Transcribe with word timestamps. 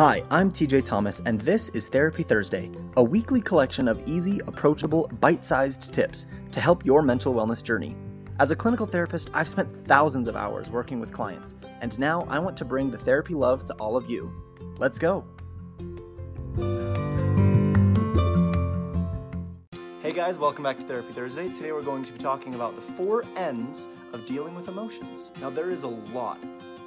Hi, 0.00 0.24
I'm 0.30 0.50
TJ 0.50 0.86
Thomas, 0.86 1.20
and 1.26 1.38
this 1.42 1.68
is 1.68 1.86
Therapy 1.86 2.22
Thursday, 2.22 2.70
a 2.96 3.04
weekly 3.04 3.42
collection 3.42 3.86
of 3.86 4.02
easy, 4.08 4.40
approachable, 4.46 5.08
bite 5.20 5.44
sized 5.44 5.92
tips 5.92 6.26
to 6.52 6.60
help 6.62 6.86
your 6.86 7.02
mental 7.02 7.34
wellness 7.34 7.62
journey. 7.62 7.94
As 8.38 8.50
a 8.50 8.56
clinical 8.56 8.86
therapist, 8.86 9.28
I've 9.34 9.46
spent 9.46 9.70
thousands 9.70 10.26
of 10.26 10.36
hours 10.36 10.70
working 10.70 11.00
with 11.00 11.12
clients, 11.12 11.54
and 11.82 11.98
now 11.98 12.26
I 12.30 12.38
want 12.38 12.56
to 12.56 12.64
bring 12.64 12.90
the 12.90 12.96
therapy 12.96 13.34
love 13.34 13.66
to 13.66 13.74
all 13.74 13.94
of 13.94 14.08
you. 14.08 14.32
Let's 14.78 14.98
go. 14.98 15.22
Hey 20.00 20.12
guys, 20.14 20.38
welcome 20.38 20.64
back 20.64 20.78
to 20.78 20.82
Therapy 20.82 21.12
Thursday. 21.12 21.50
Today 21.50 21.72
we're 21.72 21.82
going 21.82 22.04
to 22.04 22.12
be 22.12 22.18
talking 22.18 22.54
about 22.54 22.74
the 22.74 22.80
four 22.80 23.26
N's 23.36 23.86
of 24.14 24.24
dealing 24.24 24.54
with 24.54 24.66
emotions. 24.66 25.30
Now, 25.42 25.50
there 25.50 25.68
is 25.70 25.82
a 25.82 25.88
lot 25.88 26.38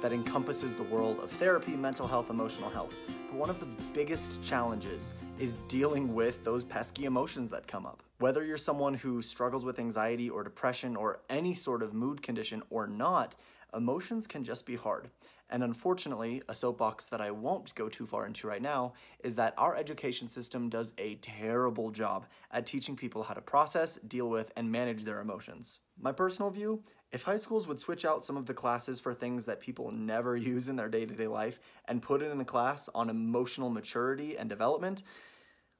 that 0.04 0.12
encompasses 0.12 0.74
the 0.74 0.82
world 0.82 1.18
of 1.20 1.30
therapy, 1.30 1.72
mental 1.72 2.06
health, 2.06 2.28
emotional 2.28 2.68
health. 2.68 2.94
But 3.30 3.38
one 3.38 3.48
of 3.48 3.58
the 3.58 3.64
biggest 3.94 4.42
challenges 4.42 5.14
is 5.38 5.54
dealing 5.66 6.14
with 6.14 6.44
those 6.44 6.62
pesky 6.62 7.06
emotions 7.06 7.48
that 7.48 7.66
come 7.66 7.86
up. 7.86 8.02
Whether 8.18 8.44
you're 8.44 8.58
someone 8.58 8.92
who 8.92 9.22
struggles 9.22 9.64
with 9.64 9.78
anxiety 9.78 10.28
or 10.28 10.44
depression 10.44 10.94
or 10.94 11.20
any 11.30 11.54
sort 11.54 11.82
of 11.82 11.94
mood 11.94 12.20
condition 12.20 12.62
or 12.68 12.86
not, 12.86 13.34
emotions 13.74 14.26
can 14.26 14.44
just 14.44 14.66
be 14.66 14.76
hard. 14.76 15.10
And 15.50 15.62
unfortunately, 15.62 16.42
a 16.48 16.54
soapbox 16.54 17.06
that 17.08 17.20
I 17.20 17.30
won't 17.30 17.74
go 17.74 17.88
too 17.88 18.06
far 18.06 18.26
into 18.26 18.48
right 18.48 18.62
now 18.62 18.94
is 19.22 19.36
that 19.36 19.54
our 19.58 19.76
education 19.76 20.28
system 20.28 20.68
does 20.68 20.94
a 20.98 21.16
terrible 21.16 21.90
job 21.90 22.26
at 22.50 22.66
teaching 22.66 22.96
people 22.96 23.22
how 23.22 23.34
to 23.34 23.40
process, 23.40 23.96
deal 23.96 24.28
with, 24.30 24.52
and 24.56 24.72
manage 24.72 25.04
their 25.04 25.20
emotions. 25.20 25.80
My 26.00 26.12
personal 26.12 26.50
view 26.50 26.82
if 27.14 27.22
high 27.22 27.36
schools 27.36 27.68
would 27.68 27.78
switch 27.78 28.04
out 28.04 28.24
some 28.24 28.36
of 28.36 28.46
the 28.46 28.54
classes 28.54 28.98
for 28.98 29.14
things 29.14 29.44
that 29.44 29.60
people 29.60 29.92
never 29.92 30.36
use 30.52 30.68
in 30.68 30.74
their 30.74 30.88
day 30.88 31.06
to 31.06 31.14
day 31.14 31.28
life 31.28 31.60
and 31.86 32.02
put 32.02 32.22
it 32.22 32.32
in 32.32 32.40
a 32.40 32.44
class 32.44 32.88
on 32.92 33.08
emotional 33.08 33.70
maturity 33.70 34.36
and 34.36 34.48
development, 34.48 35.04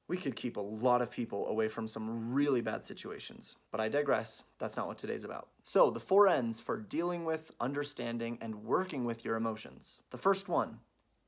we 0.07 0.17
could 0.17 0.37
keep 0.37 0.57
a 0.57 0.61
lot 0.61 1.01
of 1.01 1.11
people 1.11 1.47
away 1.49 1.69
from 1.69 1.89
some 1.89 2.35
really 2.35 2.61
bad 2.61 2.85
situations. 2.85 3.57
But 3.71 3.81
I 3.81 3.89
digress, 3.89 4.45
that's 4.59 4.77
not 4.77 4.87
what 4.87 4.99
today's 4.99 5.25
about. 5.25 5.49
So, 5.63 5.91
the 5.91 6.01
four 6.01 6.29
N's 6.29 6.61
for 6.61 6.77
dealing 6.77 7.25
with, 7.25 7.51
understanding, 7.61 8.39
and 8.41 8.65
working 8.65 9.05
with 9.05 9.25
your 9.25 9.37
emotions. 9.37 10.03
The 10.11 10.19
first 10.19 10.49
one, 10.49 10.79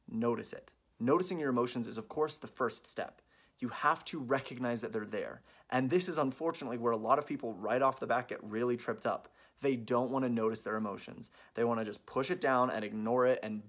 notice 0.09 0.53
it. 0.53 0.73
Noticing 1.01 1.39
your 1.39 1.51
emotions 1.51 1.89
is, 1.89 1.99
of 1.99 2.09
course, 2.09 2.39
the 2.39 2.47
first 2.47 2.87
step. 2.87 3.23
You 3.59 3.69
have 3.69 4.05
to 4.07 4.19
recognize 4.19 4.83
that 4.83 4.93
they're 4.93 5.07
there. 5.07 5.41
And 5.71 5.89
this 5.89 6.09
is 6.09 6.19
unfortunately 6.19 6.79
where 6.79 6.93
a 6.93 6.99
lot 6.99 7.19
of 7.19 7.27
people 7.27 7.55
right 7.55 7.81
off 7.81 8.01
the 8.01 8.07
bat 8.07 8.29
get 8.29 8.45
really 8.45 8.77
tripped 8.77 9.07
up 9.07 9.29
they 9.61 9.77
don't 9.77 10.11
want 10.11 10.25
to 10.25 10.29
notice 10.29 10.61
their 10.61 10.77
emotions. 10.77 11.31
They 11.55 11.65
want 11.65 11.81
to 11.81 11.87
just 11.87 12.07
push 12.07 12.31
it 12.31 12.41
down 12.41 12.71
and 12.71 12.85
ignore 12.85 13.27
it 13.27 13.41
and 13.43 13.63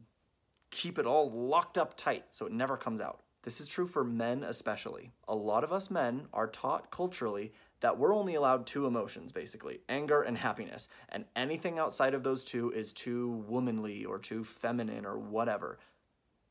keep 0.70 1.00
it 1.00 1.06
all 1.06 1.32
locked 1.32 1.78
up 1.78 1.96
tight 1.96 2.26
so 2.32 2.46
it 2.46 2.52
never 2.52 2.78
comes 2.78 3.00
out. 3.00 3.22
This 3.48 3.62
is 3.62 3.70
true 3.70 3.88
for 3.88 4.04
men 4.04 4.44
especially. 4.44 5.14
A 5.26 5.34
lot 5.34 5.64
of 5.64 5.72
us 5.72 5.90
men 5.90 6.28
are 6.34 6.50
taught 6.50 6.92
culturally 6.92 7.54
that 7.80 7.98
we're 7.98 8.14
only 8.14 8.36
allowed 8.36 8.66
two 8.66 8.86
emotions 8.86 9.32
basically 9.32 9.80
anger 9.88 10.22
and 10.22 10.38
happiness. 10.38 10.90
And 11.08 11.24
anything 11.34 11.80
outside 11.80 12.14
of 12.14 12.24
those 12.24 12.44
two 12.44 12.72
is 12.72 12.92
too 12.92 13.46
womanly 13.48 14.04
or 14.04 14.20
too 14.20 14.44
feminine 14.44 15.06
or 15.06 15.18
whatever. 15.18 15.80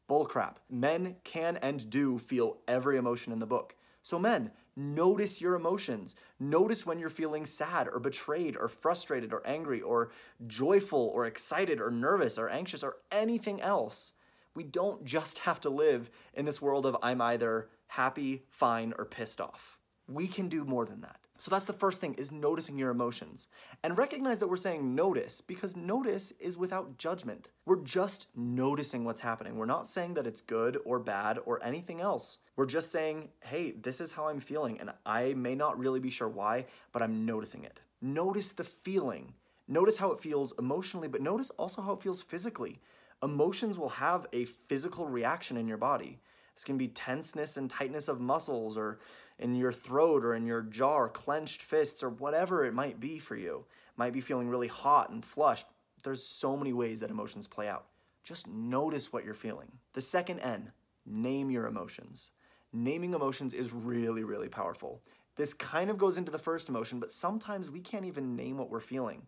Bullcrap. 0.09 0.55
Men 0.71 1.17
can 1.23 1.59
and 1.59 1.91
do 1.91 2.17
feel 2.17 2.61
every 2.67 2.97
emotion 2.97 3.31
in 3.31 3.41
the 3.41 3.47
book. 3.47 3.77
So, 4.03 4.19
men, 4.19 4.51
notice 4.75 5.39
your 5.39 5.55
emotions. 5.55 6.17
Notice 6.41 6.87
when 6.87 6.99
you're 6.99 7.11
feeling 7.11 7.45
sad 7.45 7.91
or 7.93 8.01
betrayed 8.01 8.57
or 8.57 8.69
frustrated 8.69 9.35
or 9.35 9.47
angry 9.47 9.83
or 9.83 10.13
joyful 10.47 11.13
or 11.15 11.27
excited 11.27 11.79
or 11.79 11.91
nervous 11.91 12.39
or 12.39 12.49
anxious 12.49 12.83
or 12.83 12.97
anything 13.13 13.61
else. 13.61 14.15
We 14.57 14.65
don't 14.65 15.05
just 15.05 15.41
have 15.41 15.61
to 15.61 15.71
live 15.71 16.11
in 16.35 16.47
this 16.47 16.63
world 16.63 16.87
of 16.87 16.97
I'm 17.03 17.21
either 17.21 17.69
happy, 17.89 18.43
fine, 18.49 18.95
or 18.99 19.05
pissed 19.05 19.41
off. 19.41 19.79
We 20.09 20.27
can 20.27 20.49
do 20.49 20.65
more 20.65 20.87
than 20.87 21.03
that. 21.03 21.19
So 21.39 21.51
that's 21.51 21.67
the 21.67 21.75
first 21.75 22.01
thing 22.01 22.15
is 22.15 22.33
noticing 22.33 22.79
your 22.79 22.91
emotions. 22.91 23.47
And 23.83 23.99
recognize 23.99 24.39
that 24.39 24.49
we're 24.49 24.57
saying 24.57 24.95
notice 24.95 25.43
because 25.43 25.77
notice 25.77 26.31
is 26.33 26.57
without 26.57 26.97
judgment. 26.97 27.51
We're 27.67 27.83
just 27.83 28.29
noticing 28.35 29.05
what's 29.05 29.21
happening. 29.21 29.57
We're 29.57 29.67
not 29.67 29.87
saying 29.87 30.15
that 30.15 30.27
it's 30.27 30.41
good 30.41 30.79
or 30.87 30.99
bad 30.99 31.39
or 31.45 31.63
anything 31.63 32.01
else. 32.01 32.39
We're 32.57 32.65
just 32.65 32.91
saying, 32.91 33.29
hey, 33.41 33.73
this 33.73 34.01
is 34.01 34.13
how 34.13 34.29
I'm 34.29 34.41
feeling. 34.41 34.81
And 34.81 34.91
I 35.05 35.35
may 35.35 35.55
not 35.55 35.79
really 35.79 36.01
be 36.01 36.09
sure 36.09 36.29
why, 36.29 36.65
but 36.93 37.03
I'm 37.03 37.27
noticing 37.27 37.65
it. 37.65 37.81
Notice 38.01 38.53
the 38.53 38.65
feeling. 38.65 39.35
Notice 39.69 39.99
how 39.99 40.13
it 40.13 40.21
feels 40.21 40.55
emotionally, 40.59 41.09
but 41.09 41.21
notice 41.21 41.51
also 41.51 41.83
how 41.83 41.93
it 41.93 42.03
feels 42.03 42.23
physically. 42.23 42.81
Emotions 43.23 43.79
will 43.79 43.89
have 43.89 44.27
a 44.33 44.45
physical 44.45 45.07
reaction 45.07 45.57
in 45.57 45.67
your 45.67 45.79
body. 45.79 46.19
This 46.55 46.65
can 46.65 46.79
be 46.79 46.89
tenseness 46.89 47.57
and 47.57 47.71
tightness 47.71 48.09
of 48.09 48.21
muscles 48.21 48.77
or 48.77 48.99
in 49.39 49.55
your 49.55 49.73
throat 49.73 50.25
or 50.25 50.35
in 50.35 50.47
your 50.47 50.63
jaw 50.63 50.97
or 50.97 51.09
clenched 51.09 51.63
fists 51.63 52.03
or 52.03 52.11
whatever 52.11 52.65
it 52.65 52.75
might 52.75 53.01
be 53.01 53.19
for 53.19 53.37
you. 53.37 53.65
Might 53.97 54.13
be 54.13 54.21
feeling 54.21 54.49
really 54.49 54.69
hot 54.69 55.11
and 55.11 55.25
flushed. 55.25 55.67
There's 56.03 56.23
so 56.23 56.57
many 56.57 56.73
ways 56.73 57.01
that 57.01 57.11
emotions 57.11 57.47
play 57.47 57.69
out. 57.69 57.87
Just 58.23 58.49
notice 58.49 59.13
what 59.13 59.25
you're 59.25 59.35
feeling. 59.35 59.71
The 59.93 60.01
second 60.01 60.41
N, 60.41 60.73
name 61.07 61.51
your 61.51 61.67
emotions. 61.67 62.31
Naming 62.73 63.15
emotions 63.15 63.55
is 63.55 63.73
really, 63.73 64.25
really 64.25 64.49
powerful. 64.49 65.01
This 65.37 65.55
kind 65.55 65.91
of 65.91 65.99
goes 65.99 66.19
into 66.19 66.33
the 66.33 66.39
first 66.39 66.69
emotion, 66.69 66.99
but 66.99 67.13
sometimes 67.13 67.71
we 67.71 67.81
can't 67.81 68.05
even 68.05 68.37
name 68.37 68.59
what 68.59 68.71
we're 68.71 68.81
feeling. 68.81 69.23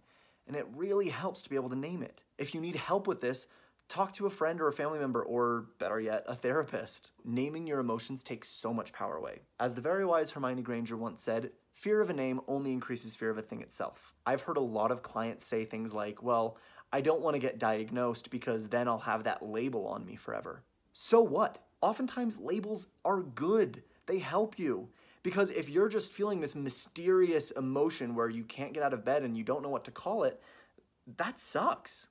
And 0.47 0.56
it 0.56 0.66
really 0.75 1.09
helps 1.09 1.43
to 1.43 1.50
be 1.50 1.56
able 1.56 1.69
to 1.71 1.77
name 1.77 2.03
it. 2.03 2.22
If 2.38 2.54
you 2.54 2.60
need 2.60 2.77
help 2.77 3.06
with 3.06 3.21
this, 3.21 3.47
Talk 3.88 4.12
to 4.12 4.26
a 4.26 4.31
friend 4.31 4.60
or 4.60 4.69
a 4.69 4.72
family 4.72 4.99
member, 4.99 5.22
or 5.22 5.65
better 5.78 5.99
yet, 5.99 6.22
a 6.26 6.34
therapist. 6.34 7.12
Naming 7.25 7.66
your 7.66 7.78
emotions 7.78 8.22
takes 8.22 8.47
so 8.47 8.75
much 8.75 8.93
power 8.93 9.16
away. 9.16 9.41
As 9.59 9.75
the 9.75 9.81
very 9.81 10.04
wise 10.04 10.31
Hermione 10.31 10.60
Granger 10.60 10.94
once 10.94 11.22
said, 11.22 11.53
fear 11.72 12.03
of 12.03 12.10
a 12.10 12.12
name 12.12 12.43
only 12.47 12.75
increases 12.75 13.16
fear 13.16 13.31
of 13.31 13.38
a 13.38 13.43
thing 13.43 13.62
itself. 13.62 14.12
I've 14.27 14.43
heard 14.43 14.59
a 14.59 14.60
lot 14.60 14.91
of 14.91 15.03
clients 15.03 15.47
say 15.47 15.65
things 15.65 15.94
like, 15.94 16.22
well, 16.22 16.59
I 16.93 17.00
don't 17.00 17.22
want 17.22 17.34
to 17.34 17.41
get 17.41 17.59
diagnosed 17.59 18.31
because 18.31 18.69
then 18.69 18.88
I'll 18.88 18.98
have 18.98 19.25
that 19.25 19.43
label 19.43 19.87
on 19.87 20.04
me 20.04 20.16
forever. 20.16 20.65
So 20.93 21.22
what? 21.22 21.65
Oftentimes, 21.81 22.38
labels 22.38 22.88
are 23.06 23.22
good, 23.22 23.82
they 24.04 24.19
help 24.19 24.59
you. 24.59 24.91
Because 25.22 25.50
if 25.50 25.71
you're 25.71 25.88
just 25.88 26.12
feeling 26.12 26.41
this 26.41 26.54
mysterious 26.54 27.53
emotion 27.53 28.15
where 28.15 28.28
you 28.28 28.44
can't 28.44 28.75
get 28.75 28.82
out 28.82 28.93
of 28.93 29.04
bed 29.04 29.22
and 29.22 29.34
you 29.34 29.44
don't 29.44 29.62
know 29.62 29.69
what 29.71 29.84
to 29.84 29.91
call 29.91 30.25
it, 30.25 30.43
that 31.16 31.38
sucks. 31.38 32.09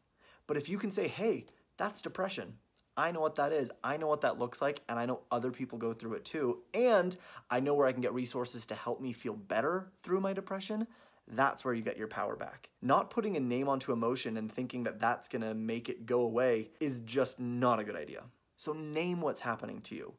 But 0.48 0.58
if 0.58 0.70
you 0.70 0.78
can 0.78 0.92
say, 0.92 1.08
hey, 1.08 1.46
that's 1.78 2.02
depression. 2.02 2.56
I 2.98 3.12
know 3.12 3.22
what 3.22 3.36
that 3.36 3.52
is. 3.52 3.72
I 3.84 3.98
know 3.98 4.08
what 4.08 4.22
that 4.22 4.40
looks 4.40 4.60
like, 4.60 4.82
and 4.90 4.98
I 4.98 5.06
know 5.06 5.20
other 5.32 5.52
people 5.52 5.78
go 5.78 5.94
through 5.94 6.16
it 6.16 6.26
too. 6.26 6.64
And 6.74 7.16
I 7.50 7.60
know 7.60 7.76
where 7.76 7.86
I 7.86 7.92
can 7.92 8.02
get 8.02 8.14
resources 8.14 8.66
to 8.66 8.76
help 8.76 9.00
me 9.00 9.14
feel 9.14 9.34
better 9.34 9.92
through 10.02 10.20
my 10.20 10.34
depression. 10.34 10.88
That's 11.28 11.64
where 11.64 11.76
you 11.76 11.84
get 11.84 11.98
your 11.98 12.08
power 12.08 12.36
back. 12.36 12.70
Not 12.82 13.12
putting 13.12 13.38
a 13.38 13.40
name 13.40 13.70
onto 13.70 13.92
emotion 13.92 14.38
and 14.38 14.52
thinking 14.52 14.84
that 14.84 15.00
that's 15.00 15.28
gonna 15.28 15.54
make 15.54 15.90
it 15.90 16.08
go 16.08 16.22
away 16.22 16.72
is 16.80 17.00
just 17.00 17.40
not 17.40 17.80
a 17.80 17.84
good 17.84 17.96
idea. 17.96 18.24
So, 18.56 18.74
name 18.74 19.22
what's 19.22 19.42
happening 19.42 19.82
to 19.82 19.96
you. 19.96 20.14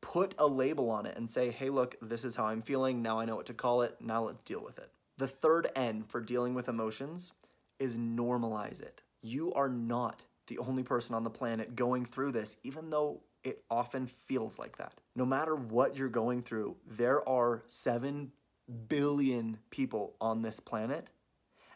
Put 0.00 0.34
a 0.38 0.46
label 0.46 0.88
on 0.90 1.06
it 1.06 1.16
and 1.16 1.28
say, 1.28 1.50
hey, 1.50 1.70
look, 1.70 1.96
this 2.00 2.24
is 2.24 2.36
how 2.36 2.46
I'm 2.46 2.62
feeling. 2.62 3.02
Now 3.02 3.18
I 3.18 3.24
know 3.24 3.36
what 3.36 3.46
to 3.46 3.54
call 3.54 3.82
it. 3.82 3.96
Now 4.00 4.24
let's 4.24 4.42
deal 4.44 4.62
with 4.62 4.78
it. 4.78 4.90
The 5.18 5.26
third 5.26 5.68
N 5.74 6.04
for 6.04 6.20
dealing 6.20 6.54
with 6.54 6.68
emotions 6.68 7.32
is 7.78 7.96
normalize 7.96 8.80
it. 8.80 9.02
You 9.22 9.52
are 9.54 9.68
not 9.68 10.24
the 10.50 10.58
only 10.58 10.82
person 10.82 11.14
on 11.14 11.24
the 11.24 11.30
planet 11.30 11.76
going 11.76 12.04
through 12.04 12.32
this, 12.32 12.58
even 12.64 12.90
though 12.90 13.20
it 13.44 13.64
often 13.70 14.06
feels 14.06 14.58
like 14.58 14.76
that. 14.76 15.00
No 15.14 15.24
matter 15.24 15.54
what 15.54 15.96
you're 15.96 16.08
going 16.08 16.42
through, 16.42 16.76
there 16.86 17.26
are 17.26 17.62
7 17.68 18.32
billion 18.88 19.58
people 19.70 20.16
on 20.20 20.42
this 20.42 20.60
planet, 20.60 21.12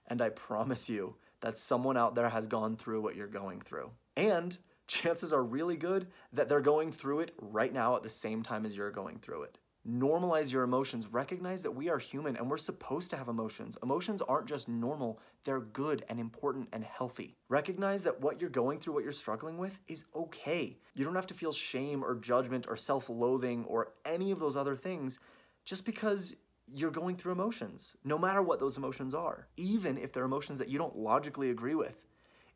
and 0.08 0.20
I 0.20 0.28
promise 0.28 0.90
you 0.90 1.14
that 1.40 1.56
someone 1.56 1.96
out 1.96 2.14
there 2.14 2.28
has 2.28 2.46
gone 2.46 2.76
through 2.76 3.00
what 3.00 3.16
you're 3.16 3.26
going 3.28 3.60
through. 3.60 3.92
And 4.16 4.58
chances 4.88 5.32
are 5.32 5.42
really 5.42 5.76
good 5.76 6.08
that 6.32 6.48
they're 6.48 6.60
going 6.60 6.90
through 6.90 7.20
it 7.20 7.34
right 7.40 7.72
now 7.72 7.96
at 7.96 8.02
the 8.02 8.10
same 8.10 8.42
time 8.42 8.66
as 8.66 8.76
you're 8.76 8.90
going 8.90 9.18
through 9.18 9.44
it. 9.44 9.58
Normalize 9.86 10.50
your 10.50 10.62
emotions. 10.62 11.12
Recognize 11.12 11.62
that 11.62 11.70
we 11.70 11.90
are 11.90 11.98
human 11.98 12.36
and 12.36 12.48
we're 12.48 12.56
supposed 12.56 13.10
to 13.10 13.18
have 13.18 13.28
emotions. 13.28 13.76
Emotions 13.82 14.22
aren't 14.22 14.46
just 14.46 14.66
normal, 14.66 15.20
they're 15.44 15.60
good 15.60 16.04
and 16.08 16.18
important 16.18 16.68
and 16.72 16.82
healthy. 16.82 17.36
Recognize 17.50 18.02
that 18.04 18.20
what 18.20 18.40
you're 18.40 18.48
going 18.48 18.78
through, 18.78 18.94
what 18.94 19.04
you're 19.04 19.12
struggling 19.12 19.58
with, 19.58 19.78
is 19.86 20.06
okay. 20.16 20.78
You 20.94 21.04
don't 21.04 21.14
have 21.14 21.26
to 21.26 21.34
feel 21.34 21.52
shame 21.52 22.02
or 22.02 22.14
judgment 22.14 22.66
or 22.66 22.76
self 22.76 23.10
loathing 23.10 23.64
or 23.66 23.92
any 24.06 24.30
of 24.30 24.38
those 24.38 24.56
other 24.56 24.74
things 24.74 25.18
just 25.66 25.84
because 25.84 26.36
you're 26.66 26.90
going 26.90 27.16
through 27.16 27.32
emotions, 27.32 27.94
no 28.04 28.16
matter 28.16 28.42
what 28.42 28.60
those 28.60 28.78
emotions 28.78 29.14
are, 29.14 29.48
even 29.58 29.98
if 29.98 30.12
they're 30.12 30.24
emotions 30.24 30.58
that 30.58 30.68
you 30.68 30.78
don't 30.78 30.96
logically 30.96 31.50
agree 31.50 31.74
with. 31.74 32.06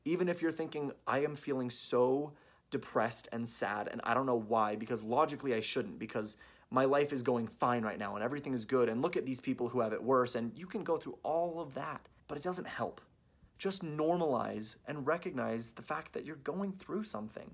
Even 0.06 0.30
if 0.30 0.40
you're 0.40 0.52
thinking, 0.52 0.92
I 1.06 1.25
am 1.25 1.34
feeling 1.34 1.69
so 1.69 2.32
depressed 2.70 3.28
and 3.32 3.46
sad, 3.46 3.88
and 3.92 4.00
I 4.04 4.14
don't 4.14 4.25
know 4.25 4.38
why, 4.38 4.76
because 4.76 5.02
logically 5.02 5.52
I 5.52 5.60
shouldn't, 5.60 5.98
because 5.98 6.38
my 6.70 6.85
life 6.85 7.12
is 7.12 7.23
going 7.23 7.47
fine 7.47 7.82
right 7.82 7.99
now 7.99 8.15
and 8.15 8.25
everything 8.25 8.53
is 8.55 8.65
good, 8.65 8.88
and 8.88 9.03
look 9.03 9.17
at 9.17 9.26
these 9.26 9.41
people 9.41 9.69
who 9.69 9.81
have 9.81 9.93
it 9.93 10.03
worse, 10.03 10.35
and 10.35 10.53
you 10.56 10.67
can 10.67 10.85
go 10.85 10.97
through 10.97 11.19
all 11.23 11.61
of 11.61 11.75
that, 11.75 12.09
but 12.26 12.37
it 12.38 12.44
doesn't 12.44 12.67
help. 12.67 13.00
Just 13.59 13.82
normalize 13.85 14.76
and 14.87 15.06
recognize 15.06 15.73
the 15.73 15.82
fact 15.82 16.12
that 16.12 16.25
you're 16.25 16.37
going 16.37 16.73
through 16.73 17.05
something. 17.05 17.50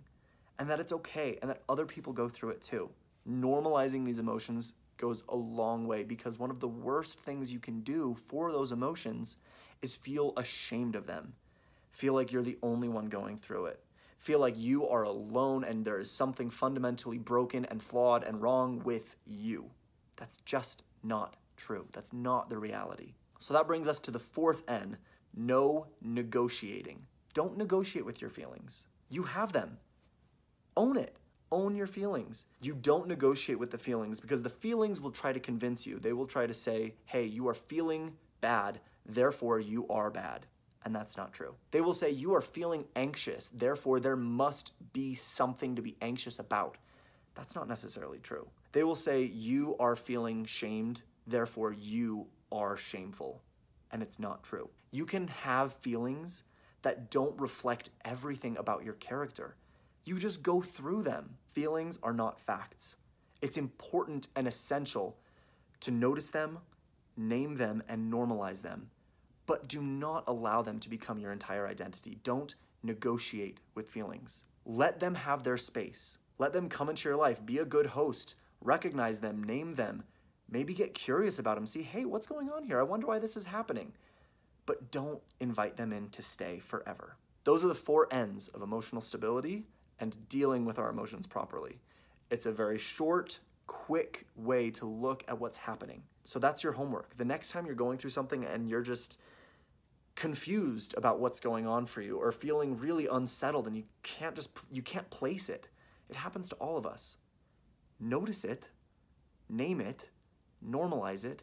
and 0.58 0.70
that 0.70 0.80
it's 0.80 0.92
okay 0.92 1.38
and 1.42 1.50
that 1.50 1.62
other 1.68 1.86
people 1.86 2.12
go 2.12 2.28
through 2.28 2.50
it 2.50 2.62
too. 2.62 2.90
Normalizing 3.28 4.04
these 4.04 4.18
emotions 4.18 4.74
goes 4.96 5.24
a 5.28 5.36
long 5.36 5.86
way 5.86 6.04
because 6.04 6.38
one 6.38 6.50
of 6.50 6.60
the 6.60 6.68
worst 6.68 7.18
things 7.18 7.52
you 7.52 7.58
can 7.58 7.80
do 7.80 8.14
for 8.14 8.52
those 8.52 8.70
emotions 8.72 9.36
is 9.82 9.94
feel 9.96 10.32
ashamed 10.36 10.94
of 10.94 11.06
them. 11.06 11.34
Feel 11.90 12.14
like 12.14 12.32
you're 12.32 12.42
the 12.42 12.58
only 12.62 12.88
one 12.88 13.06
going 13.06 13.36
through 13.36 13.66
it. 13.66 13.80
Feel 14.24 14.38
like 14.38 14.56
you 14.56 14.88
are 14.88 15.02
alone 15.02 15.64
and 15.64 15.84
there 15.84 15.98
is 15.98 16.10
something 16.10 16.48
fundamentally 16.48 17.18
broken 17.18 17.66
and 17.66 17.82
flawed 17.82 18.24
and 18.24 18.40
wrong 18.40 18.80
with 18.82 19.16
you. 19.26 19.66
That's 20.16 20.38
just 20.46 20.82
not 21.02 21.36
true. 21.58 21.86
That's 21.92 22.10
not 22.10 22.48
the 22.48 22.56
reality. 22.56 23.12
So 23.38 23.52
that 23.52 23.66
brings 23.66 23.86
us 23.86 24.00
to 24.00 24.10
the 24.10 24.18
fourth 24.18 24.62
N 24.66 24.96
no 25.36 25.88
negotiating. 26.00 27.04
Don't 27.34 27.58
negotiate 27.58 28.06
with 28.06 28.22
your 28.22 28.30
feelings. 28.30 28.86
You 29.10 29.24
have 29.24 29.52
them. 29.52 29.76
Own 30.74 30.96
it. 30.96 31.16
Own 31.52 31.76
your 31.76 31.86
feelings. 31.86 32.46
You 32.62 32.72
don't 32.72 33.06
negotiate 33.06 33.58
with 33.58 33.72
the 33.72 33.76
feelings 33.76 34.20
because 34.20 34.42
the 34.42 34.48
feelings 34.48 35.02
will 35.02 35.10
try 35.10 35.34
to 35.34 35.38
convince 35.38 35.86
you. 35.86 35.98
They 35.98 36.14
will 36.14 36.26
try 36.26 36.46
to 36.46 36.54
say, 36.54 36.94
hey, 37.04 37.26
you 37.26 37.46
are 37.48 37.54
feeling 37.54 38.14
bad, 38.40 38.80
therefore 39.04 39.60
you 39.60 39.86
are 39.88 40.10
bad. 40.10 40.46
And 40.84 40.94
that's 40.94 41.16
not 41.16 41.32
true. 41.32 41.54
They 41.70 41.80
will 41.80 41.94
say, 41.94 42.10
you 42.10 42.34
are 42.34 42.42
feeling 42.42 42.84
anxious, 42.94 43.48
therefore 43.48 44.00
there 44.00 44.16
must 44.16 44.72
be 44.92 45.14
something 45.14 45.76
to 45.76 45.82
be 45.82 45.96
anxious 46.02 46.38
about. 46.38 46.76
That's 47.34 47.54
not 47.54 47.68
necessarily 47.68 48.18
true. 48.18 48.48
They 48.72 48.84
will 48.84 48.94
say, 48.94 49.22
you 49.22 49.76
are 49.80 49.96
feeling 49.96 50.44
shamed, 50.44 51.02
therefore 51.26 51.72
you 51.72 52.26
are 52.52 52.76
shameful. 52.76 53.40
And 53.90 54.02
it's 54.02 54.18
not 54.18 54.42
true. 54.42 54.68
You 54.90 55.06
can 55.06 55.28
have 55.28 55.74
feelings 55.74 56.42
that 56.82 57.10
don't 57.10 57.40
reflect 57.40 57.90
everything 58.04 58.56
about 58.58 58.84
your 58.84 58.94
character. 58.94 59.56
You 60.04 60.18
just 60.18 60.42
go 60.42 60.60
through 60.60 61.02
them. 61.02 61.36
Feelings 61.52 61.98
are 62.02 62.12
not 62.12 62.40
facts. 62.40 62.96
It's 63.40 63.56
important 63.56 64.28
and 64.36 64.46
essential 64.46 65.16
to 65.80 65.90
notice 65.90 66.30
them, 66.30 66.58
name 67.16 67.56
them, 67.56 67.82
and 67.88 68.12
normalize 68.12 68.62
them, 68.62 68.90
but 69.46 69.68
do 69.68 69.82
not 69.82 70.24
allow 70.26 70.62
them 70.62 70.78
to 70.80 70.88
become 70.88 71.18
your 71.18 71.32
entire 71.32 71.66
identity. 71.66 72.18
Don't 72.22 72.54
negotiate 72.82 73.60
with 73.74 73.90
feelings. 73.90 74.44
Let 74.64 75.00
them 75.00 75.14
have 75.14 75.44
their 75.44 75.58
space. 75.58 76.18
Let 76.38 76.52
them 76.52 76.68
come 76.68 76.88
into 76.88 77.08
your 77.08 77.18
life. 77.18 77.44
Be 77.44 77.58
a 77.58 77.64
good 77.64 77.86
host. 77.86 78.34
Recognize 78.60 79.20
them, 79.20 79.44
name 79.44 79.74
them, 79.74 80.04
maybe 80.48 80.72
get 80.72 80.94
curious 80.94 81.38
about 81.38 81.56
them. 81.56 81.66
See, 81.66 81.82
hey, 81.82 82.06
what's 82.06 82.26
going 82.26 82.48
on 82.48 82.64
here? 82.64 82.80
I 82.80 82.84
wonder 82.84 83.06
why 83.06 83.18
this 83.18 83.36
is 83.36 83.44
happening. 83.44 83.92
But 84.64 84.90
don't 84.90 85.20
invite 85.40 85.76
them 85.76 85.92
in 85.92 86.08
to 86.10 86.22
stay 86.22 86.60
forever. 86.60 87.16
Those 87.44 87.62
are 87.62 87.68
the 87.68 87.74
four 87.74 88.08
N's 88.10 88.48
of 88.48 88.62
emotional 88.62 89.02
stability 89.02 89.66
and 90.00 90.28
dealing 90.30 90.64
with 90.64 90.78
our 90.78 90.88
emotions 90.88 91.26
properly. 91.26 91.78
It's 92.30 92.46
a 92.46 92.52
very 92.52 92.78
short, 92.78 93.38
quick 93.66 94.26
way 94.34 94.70
to 94.70 94.86
look 94.86 95.24
at 95.28 95.38
what's 95.38 95.58
happening. 95.58 96.02
So 96.24 96.38
that's 96.38 96.64
your 96.64 96.72
homework. 96.72 97.16
The 97.16 97.24
next 97.24 97.50
time 97.50 97.66
you're 97.66 97.74
going 97.74 97.98
through 97.98 98.10
something 98.10 98.44
and 98.44 98.68
you're 98.68 98.82
just 98.82 99.20
confused 100.14 100.94
about 100.96 101.18
what's 101.18 101.40
going 101.40 101.66
on 101.66 101.86
for 101.86 102.00
you 102.00 102.16
or 102.16 102.30
feeling 102.32 102.78
really 102.78 103.06
unsettled 103.06 103.66
and 103.66 103.76
you 103.76 103.84
can't 104.02 104.34
just 104.34 104.50
you 104.70 104.82
can't 104.82 105.10
place 105.10 105.48
it. 105.48 105.68
It 106.08 106.16
happens 106.16 106.48
to 106.50 106.56
all 106.56 106.76
of 106.76 106.86
us. 106.86 107.18
Notice 108.00 108.44
it, 108.44 108.70
name 109.48 109.80
it, 109.80 110.10
normalize 110.66 111.24
it, 111.24 111.42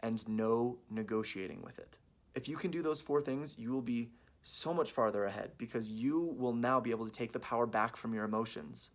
and 0.00 0.26
no 0.28 0.78
negotiating 0.90 1.62
with 1.62 1.78
it. 1.78 1.98
If 2.34 2.48
you 2.48 2.56
can 2.56 2.70
do 2.70 2.82
those 2.82 3.02
four 3.02 3.20
things, 3.20 3.58
you 3.58 3.70
will 3.70 3.82
be 3.82 4.10
so 4.42 4.74
much 4.74 4.92
farther 4.92 5.24
ahead 5.24 5.52
because 5.58 5.90
you 5.90 6.34
will 6.36 6.54
now 6.54 6.80
be 6.80 6.90
able 6.90 7.06
to 7.06 7.12
take 7.12 7.32
the 7.32 7.38
power 7.38 7.66
back 7.66 7.96
from 7.96 8.12
your 8.12 8.24
emotions 8.24 8.90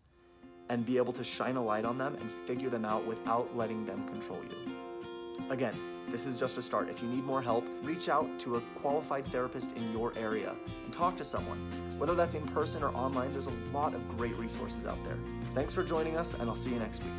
and 0.70 0.86
be 0.86 0.98
able 0.98 1.14
to 1.14 1.24
shine 1.24 1.56
a 1.56 1.64
light 1.64 1.86
on 1.86 1.98
them 1.98 2.16
and 2.16 2.30
figure 2.46 2.70
them 2.70 2.84
out 2.84 3.06
without 3.06 3.56
letting 3.56 3.86
them 3.86 4.06
control 4.10 4.42
you. 4.44 4.87
Again, 5.50 5.74
this 6.10 6.26
is 6.26 6.40
just 6.40 6.58
a 6.58 6.62
start. 6.62 6.90
If 6.90 7.02
you 7.02 7.10
need 7.10 7.26
more 7.26 7.42
help, 7.42 7.66
reach 7.84 8.10
out 8.10 8.28
to 8.40 8.56
a 8.56 8.62
qualified 8.82 9.26
therapist 9.28 9.76
in 9.76 9.92
your 9.92 10.14
area 10.18 10.56
and 10.86 10.94
talk 10.94 11.18
to 11.18 11.26
someone. 11.26 11.58
Whether 11.98 12.16
that's 12.16 12.36
in 12.36 12.46
person 12.48 12.84
or 12.84 12.90
online, 12.90 13.34
there's 13.34 13.48
a 13.48 13.74
lot 13.74 13.94
of 13.94 14.18
great 14.18 14.36
resources 14.36 14.86
out 14.86 15.04
there. 15.04 15.18
Thanks 15.54 15.74
for 15.74 15.84
joining 15.84 16.18
us, 16.18 16.34
and 16.40 16.50
I'll 16.50 16.56
see 16.56 16.70
you 16.70 16.80
next 16.80 17.02
week. 17.04 17.12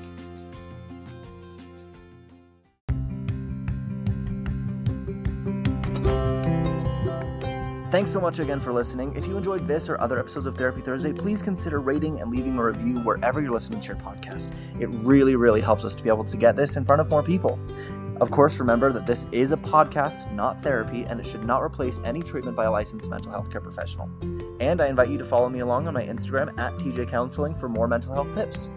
Thanks 7.91 8.11
so 8.11 8.21
much 8.21 8.39
again 8.39 8.61
for 8.61 8.71
listening. 8.71 9.17
If 9.17 9.27
you 9.27 9.39
enjoyed 9.39 9.67
this 9.67 9.89
or 9.89 9.99
other 9.99 10.19
episodes 10.19 10.45
of 10.45 10.57
Therapy 10.57 10.83
Thursday, 10.83 11.11
please 11.11 11.41
consider 11.41 11.81
rating 11.81 12.21
and 12.21 12.31
leaving 12.31 12.59
a 12.59 12.63
review 12.63 12.99
wherever 13.01 13.41
you're 13.41 13.51
listening 13.51 13.81
to 13.81 13.89
your 13.89 13.97
podcast. 13.97 14.53
It 14.79 14.89
really, 14.89 15.37
really 15.37 15.63
helps 15.63 15.87
us 15.87 15.95
to 15.95 16.03
be 16.03 16.11
able 16.11 16.25
to 16.25 16.37
get 16.37 16.55
this 16.55 16.77
in 16.77 16.85
front 16.85 17.01
of 17.01 17.09
more 17.09 17.23
people. 17.23 17.59
Of 18.21 18.33
course, 18.33 18.59
remember 18.59 18.93
that 18.93 19.07
this 19.07 19.29
is 19.31 19.53
a 19.53 19.57
podcast, 19.57 20.33
not 20.33 20.61
therapy, 20.61 21.05
and 21.05 21.21
it 21.21 21.27
should 21.27 21.45
not 21.45 21.63
replace 21.63 22.01
any 22.05 22.21
treatment 22.21 22.57
by 22.57 22.65
a 22.65 22.71
licensed 22.71 23.09
mental 23.09 23.31
health 23.31 23.51
care 23.51 23.61
professional. 23.61 24.11
And 24.59 24.81
I 24.81 24.89
invite 24.89 25.09
you 25.09 25.19
to 25.19 25.25
follow 25.25 25.49
me 25.49 25.61
along 25.61 25.87
on 25.87 25.95
my 25.95 26.03
Instagram 26.03 26.59
at 26.59 26.73
TJ 26.79 27.09
Counseling 27.09 27.55
for 27.55 27.69
more 27.69 27.87
mental 27.87 28.15
health 28.15 28.35
tips. 28.35 28.71